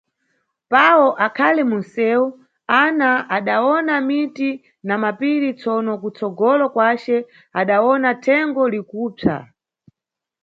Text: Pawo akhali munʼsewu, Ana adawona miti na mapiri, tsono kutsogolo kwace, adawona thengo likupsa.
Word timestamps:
Pawo 0.71 1.07
akhali 1.25 1.63
munʼsewu, 1.69 2.25
Ana 2.81 3.09
adawona 3.37 3.95
miti 4.07 4.49
na 4.87 4.95
mapiri, 5.03 5.49
tsono 5.59 5.91
kutsogolo 6.01 6.65
kwace, 6.73 7.17
adawona 7.59 8.09
thengo 8.23 8.63
likupsa. 8.73 9.35